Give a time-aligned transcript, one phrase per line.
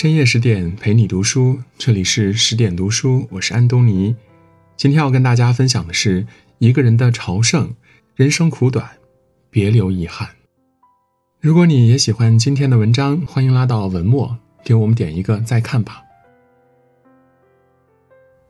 [0.00, 4.16] 深夜十点陪你读书，这里是十点读书，我是安东尼。
[4.74, 6.26] 今天要跟大家分享的是
[6.56, 7.74] 一个人的朝圣。
[8.14, 8.88] 人生苦短，
[9.50, 10.26] 别留遗憾。
[11.38, 16.02] 如果你也喜欢今天的文章，欢迎拉到文末给我们点一个再看吧。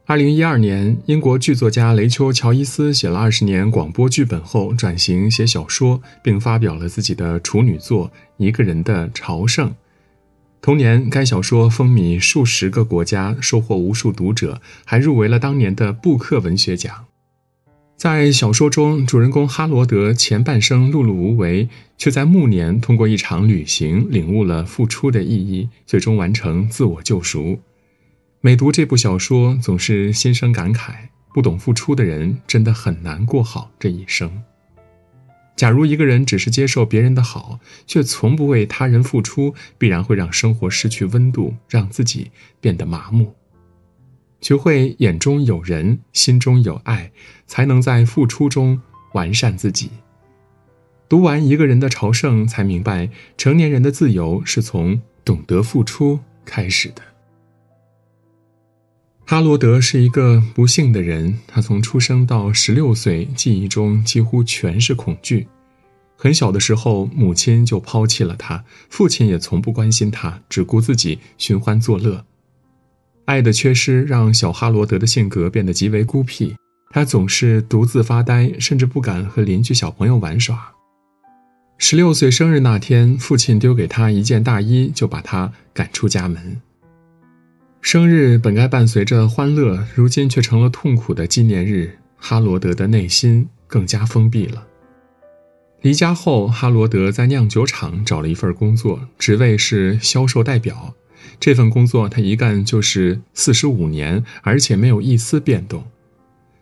[0.07, 9.69] 二零一二年，英国剧作家雷丘·乔伊斯写了二十年广播剧本后，转型写小说，并发表了自己的处女作《一个人的朝圣》。
[10.63, 17.07] 同年，该小说风靡数十个国家，收获无数读者，还入围了当年的布克文学奖。
[17.97, 27.59] 在小说中，主人公哈罗德前半生碌碌无为，却在暮年通过一场旅行领悟了付出的意义，最终完成自我救赎。
[28.43, 30.93] 每读这部小说，总是心生感慨：
[31.35, 34.43] 不懂付出的人，真的很难过好这一生。
[35.61, 42.31] 假如一个人只是接受别人的好，却从不为他人付出，必然会让生活失去温度，让自己
[42.63, 43.35] 变得麻木。
[44.41, 47.13] 学会眼中有人，心中有爱，
[47.47, 48.81] 才能在付出中
[49.13, 49.91] 完善自己。
[51.11, 57.03] 读完一个人的朝圣，才明白成年人的自由是从懂得付出开始的。
[59.31, 65.47] 哈罗德是一个不幸的人，他从出生到十六岁，记忆中几乎全是恐惧。
[66.17, 72.25] 很小的时候，母亲就抛弃了他，父亲也从不关心他，只顾自己寻欢作乐。
[73.27, 76.57] 爱的缺失让小哈罗德的性格变得极为孤僻，
[76.91, 80.73] 他总是独自发呆，甚至不敢和邻居小朋友玩耍。
[81.79, 86.61] 十六岁生日那天，父亲丢给他一件大衣，就把他赶出家门。
[87.81, 91.99] 生日本该伴随着欢乐，如今却成了痛苦的纪念日。
[92.19, 94.67] 哈罗德的内心更加封闭了。
[95.81, 100.95] 离家后，哈罗德在酿酒厂找了一份工作，职位是销售代表。
[101.41, 105.85] 这份工作他一干就是四十五年，而且没有一丝变动。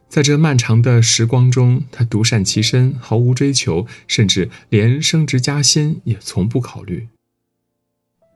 [0.09, 7.09] 在这漫长的时光中，他独善其身，毫无追求，甚至连升职加薪也从不考虑。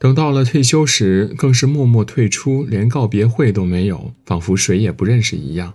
[0.03, 5.73] 等到了退休时，更是默默退出，连告别会都没有，仿佛谁也不认识一样。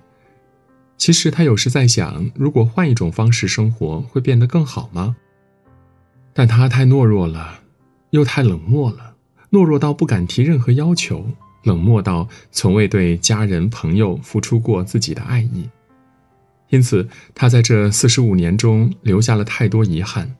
[0.97, 5.15] 其实他有时在想，如果换一种方式生活，会变得更好吗？
[6.33, 7.61] 但他太懦弱了，
[8.09, 9.15] 又太冷漠了，
[9.49, 11.25] 懦弱到不敢提任何要求，
[11.63, 15.69] 冷漠到从未对家人朋友付出过自己的爱意。
[16.67, 20.35] 因此，他在这四十五年中留下了太多遗憾。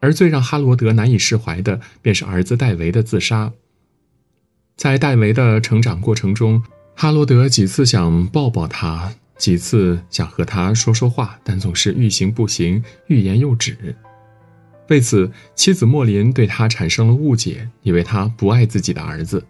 [0.00, 3.52] 而最让哈罗德难以释怀的，便是儿子戴维的自杀。
[4.76, 6.62] 在戴维的成长过程中，
[6.96, 13.94] 哈罗德几次想抱抱他，几次想和他说说话，但总是欲行不行，欲言又止。
[14.88, 19.44] 为此，妻子莫林对他产生了误解，以为他不爱自己的儿子。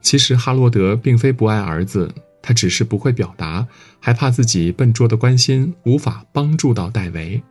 [0.00, 3.66] 其实，哈罗德并非不爱儿子，他只是不会表达，
[3.98, 7.42] 还怕自己笨拙的关心无法帮助到戴维。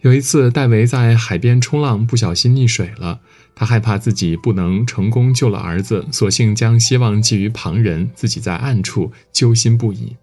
[0.00, 3.20] 有一次，戴维在海边冲浪，不小心溺水了。
[3.54, 10.16] 他害怕自己不能成功救了儿子，索性将希望寄于旁人，自己在暗处揪心不已。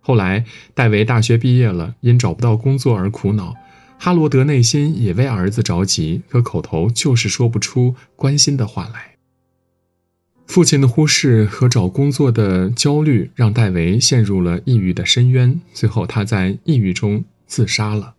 [0.00, 0.44] 后来，
[0.74, 3.54] 戴维大学毕业了，因找不到工作而苦恼。
[3.98, 9.16] 哈罗德内心也为儿子着急，可口头就是说不出关心的话来。
[10.46, 15.58] 父亲的忽视和找工作的焦虑，让戴维陷入了抑郁的深渊。
[15.72, 18.15] 最后，他在抑郁中自杀了。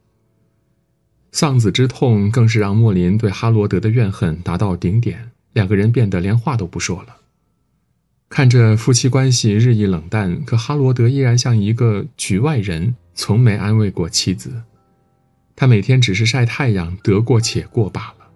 [1.32, 7.18] 丧子之痛更是让莫林对哈罗德的怨恨达到顶点，两个人变得连话都不说了。
[8.30, 14.64] 看着夫妻关系日益冷淡，可哈罗德依然像一个局外人，从没安慰过妻子。
[15.56, 18.28] 他每天只是晒太阳，得过且过罢了。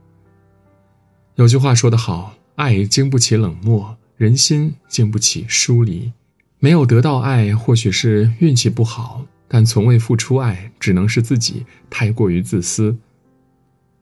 [1.36, 6.12] 有句话说得好：“爱经不起冷漠，人心经不起疏离。”
[6.60, 9.26] 没有得到爱，或许是运气不好。
[9.54, 12.96] 但从未付出爱，只能是自己太过于自私。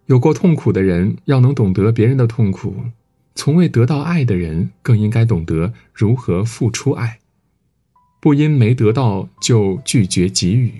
[0.06, 2.75] 有过痛苦的人要能懂得别人的痛苦，
[3.34, 7.18] 从未得到爱的人更应该懂得如何付出爱，
[8.22, 10.72] 不因没得到就拒绝给予。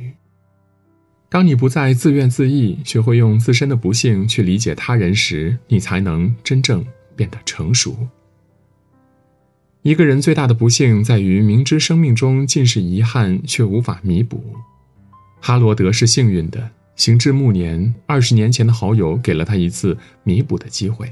[1.30, 8.08] 当你不再自怨自艾，学会用自身的不幸去理解他人时，你才能真正变得成熟。
[9.82, 14.44] 一个人最大的不幸在于明知生命中尽是遗憾，却无法弥补。
[15.40, 21.10] 哈罗德是幸运的，行至暮年，二十年前的好友给了他一次弥补的机会。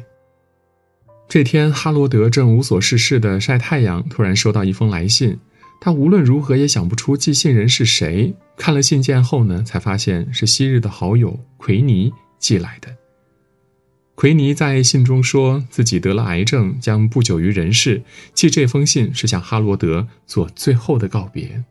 [1.30, 5.40] 这天，哈罗德正无所事事的晒太阳，突然收到一封来信。
[5.80, 8.34] 他无论如何也想不出寄信人是谁。
[8.58, 12.97] 看了信件后呢，才发现是昔日的好友奎尼寄来的。
[14.18, 18.02] 奎尼在信中说自己得了癌症，将不久于人世。
[18.34, 21.64] 寄这封信是向哈罗德做最后的告别。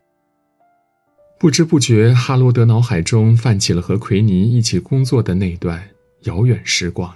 [1.40, 5.88] 不知不觉，哈罗德脑海中泛起了和奎尼一起工作的那段
[6.22, 7.12] 遥远时光。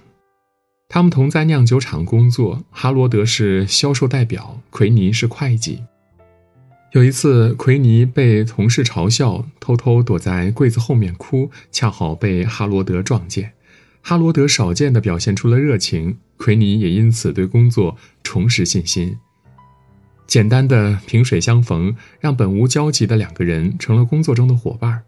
[0.89, 5.85] 他们同在酿酒厂工作，哈罗德是销售代表，奎尼是会计。
[6.91, 13.53] 有一次，奎尼被同事嘲笑，偷偷躲在柜子后面哭，恰好被哈罗德撞见。
[14.03, 19.17] 哈罗德少见的表现出了热情，奎尼也因此对工作重拾信心。
[20.27, 25.03] 简单的萍水相逢，让本无交集的两个人成了工作中的伙伴。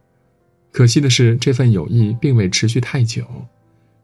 [0.72, 3.24] 可惜的是，这份友谊并未持续太久。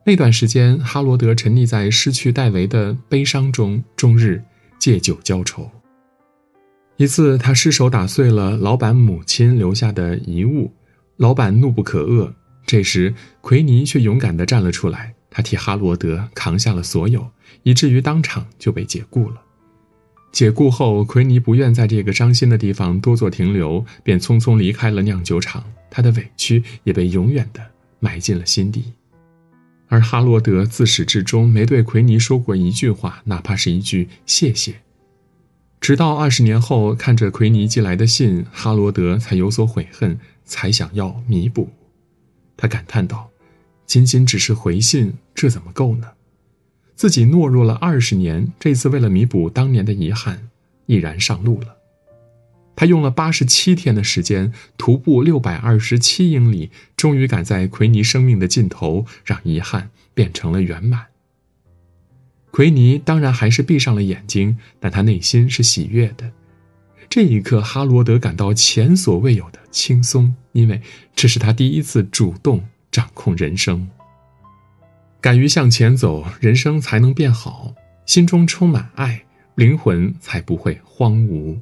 [0.04, 4.42] 那段时间，哈罗德沉溺在失去戴维的悲伤中，终日
[4.78, 5.70] 借酒浇愁。
[6.96, 10.72] 一次，他失手打碎了老板母亲留下的遗物，
[11.16, 12.32] 老板怒不可遏。
[12.68, 17.30] 这时，奎尼却勇敢地站了出来，他替哈罗德扛下了所有，
[17.62, 19.40] 以至于当场就被解雇了。
[20.32, 25.64] 解雇后，奎尼不愿在这个伤心的地方多做停留，便匆匆离开了酿酒厂。
[25.88, 27.62] 他的委屈也被永远地
[28.00, 28.92] 埋进了心底。
[29.86, 34.74] 而哈罗德自始至终没对奎尼说过一句话，哪怕是一句谢谢。
[35.80, 41.70] 直到二十年后，看着奎尼寄来的信，哈罗德才有所悔恨，才想要弥补。
[42.58, 43.30] 他感叹道
[43.86, 46.08] ：“仅仅只是回信，这怎么够呢？
[46.94, 50.50] 自己懦弱了二十年，这次为了弥补当年的遗憾，
[50.86, 51.76] 毅然上路了。
[52.74, 61.06] 他用了八十七天的时间，徒步六百二十七英里，终于赶在奎尼生命的尽头，让遗憾变成了圆满。
[62.50, 66.32] 奎尼当然还是闭上了眼睛，但他内心是喜悦的。
[67.10, 70.82] 这一刻，哈罗德感到前所未有的轻松。”因为
[71.14, 73.88] 这是他第一次主动掌控人生。
[75.20, 77.74] 敢于向前走，人生才能变好。
[78.06, 79.24] 心中充满爱，
[79.54, 81.58] 灵魂才不会荒芜。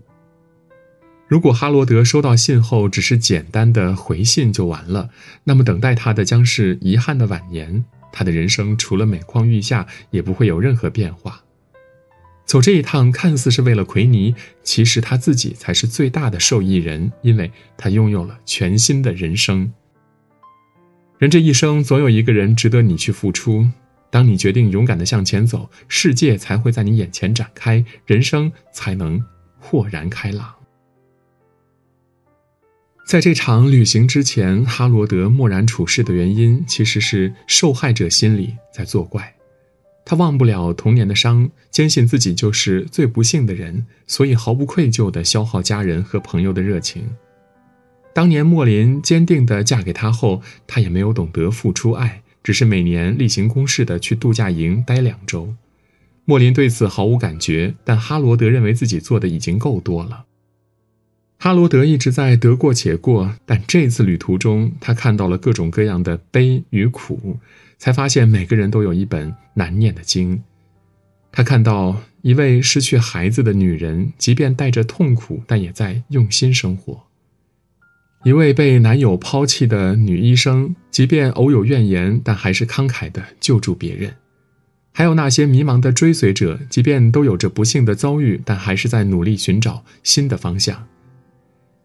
[1.28, 5.10] 如果哈罗德收到信后只是简单的回信就完了，
[5.44, 7.84] 那么等待他的将是遗憾的晚年。
[8.12, 11.42] 他的人生除了每况愈下，也不会有任何变化。
[12.46, 19.70] 走这一趟看似是为了奎尼，其实他自己才是最大的受益人，因为他拥有了全新的人生。
[21.18, 23.66] 人这一生总有一个人值得你去付出，
[24.10, 29.22] 当你决定勇敢的向前走，世界才会在你眼前展开，人生才能
[29.58, 30.54] 豁然开朗。
[33.08, 39.35] 在这场旅行之前，哈罗德漠然处事的原因，其实是受害者心理在作怪。
[40.08, 47.02] 他忘不了童年的伤，坚信自己就是最不幸的人，所以毫不愧疚地消耗家人和朋友的热情。
[48.14, 55.52] 当年莫林坚定地嫁给他后，他也没有懂得付出爱，只是每年例行公事地去度假营待两周。
[56.24, 60.24] 莫林对此毫无感觉，但哈罗德认为自己做的已经够多了。
[61.38, 67.38] 哈罗德一直在得过且过，但这次旅途中，他看到了各种各样的悲与苦。
[67.78, 70.42] 才发现每个人都有一本难念的经。
[71.30, 77.02] 他看到一位失去孩子的女人，即便带着痛苦，但也在用心生活；
[78.24, 84.12] 一位被男友抛弃的女医生，即便偶有怨言，但还是慷慨地救助别人；
[84.92, 90.88] 还有那些迷茫的追随者，即便都有着不幸的遭遇，但还是在努力寻找新的方向。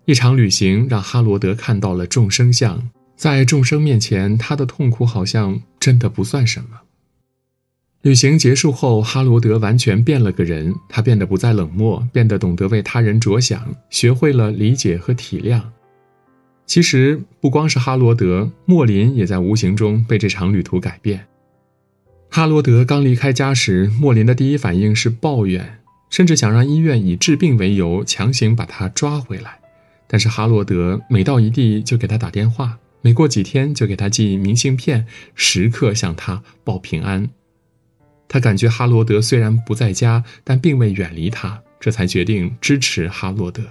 [0.06, 2.90] 一场旅行让哈罗德看到了众生相。
[3.16, 6.80] 在众生面前，他的痛苦好像真的不算什么。
[8.02, 15.62] 旅行结束后，哈罗德完全变了个人，他变得不再冷漠，变得懂得为他人着想，学会了理解和体谅。
[16.66, 21.28] 其实，不光是哈罗德，莫林也在无形中被这场旅途改变。
[22.32, 25.80] 哈罗德刚离开家时，莫林的第一反应是抱怨，
[26.10, 29.61] 甚至想让医院以治病为由强行把他抓回来。
[30.12, 32.78] 但是哈罗德每到一地就给他打电话。
[33.00, 37.30] 每过几天，就给他寄明信片，时刻向他报平安。
[38.28, 43.64] 他感觉哈罗德虽然不在家，但并未远离他，这才决定支持哈罗德。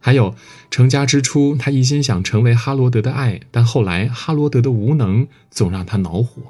[0.00, 0.34] 还有，
[0.72, 6.42] 成家之初，他一心想成为哈罗德的爱，但后来哈罗德的无能总让他恼火。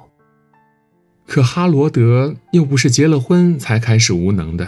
[1.27, 4.67] 可哈罗德又不是结了婚才开始无能的，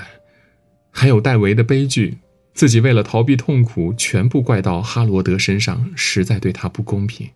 [0.90, 2.18] 还有戴维的悲剧。
[2.54, 7.28] 自己为了逃避痛苦，全部怪到哈罗德身上，实在对他不公平。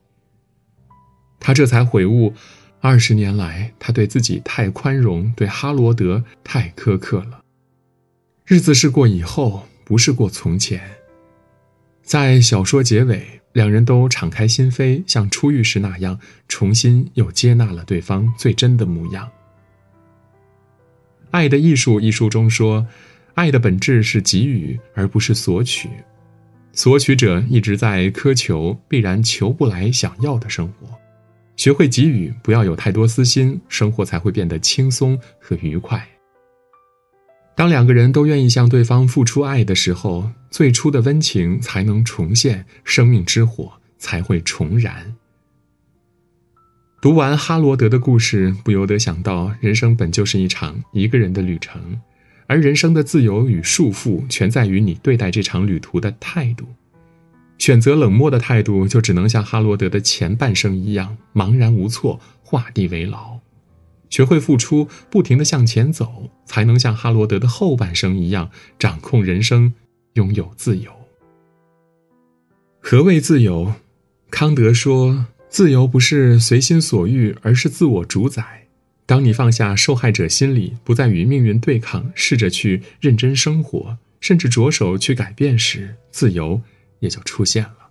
[1.40, 2.34] 他这才悔悟，
[2.80, 7.42] 二十年来他对自己太宽容，对哈罗德太苛刻了。
[8.46, 10.80] 日子是过以后，不是过从前。
[12.02, 19.26] 在小说结尾，两人都敞开心扉，像初遇时那样，重新又接纳了对方最真的模样。
[21.30, 22.86] 《爱的艺术》一书中说，
[23.38, 25.88] 爱的本质是给予，而不是索取。
[26.72, 30.88] 索取者一直在苛求，必然求不来想要的生活。
[31.56, 36.04] 学会给予，不要有太多私心，生活才会变得轻松和愉快。
[37.54, 45.14] 当两个人都愿意向对方付出爱的时候，最初的温情才能重现，生命之火才会重燃。
[47.00, 52.00] 读完哈罗德的故事，不由得想到，人生本就是一场一个人的旅程，
[52.48, 56.66] 而人生的自由与束缚，全在于你对待这场旅途的态度。
[57.58, 63.38] 选择冷漠的态度，就只能像哈罗德的前半生一样，茫然无措，画地为牢。
[64.08, 69.74] 学会付出，不停的向前走，才能像哈罗德的后半生一样掌控人生，
[70.14, 70.90] 拥有自由。
[72.80, 73.74] 何谓自由？
[74.30, 78.67] 康德说，自由不是随心所欲，而是自我主宰。
[79.08, 86.60] 当你放下受害者心理，不再与命运对抗，试着去认真生活，甚至着手去改变时，自由
[86.98, 87.88] 也就出现了。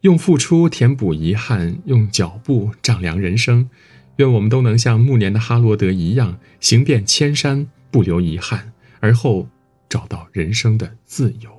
[0.00, 3.70] 用付出填补遗憾，用脚步丈量人生。
[4.16, 9.48] 愿我们都能像暮年的哈罗德一样，行遍千山，不留遗憾，而后
[9.88, 11.55] 找到人生的自由。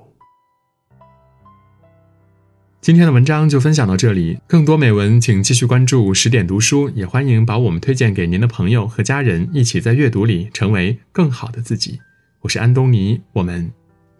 [2.80, 11.98] 今天的文章就分享到这里，更多美文请继续关注十点读书，也欢迎把我们推荐给您的朋友和家人，一起在阅读里成为更好的自己。
[12.40, 13.70] 我是安东尼，我们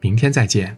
[0.00, 0.76] 明天再见。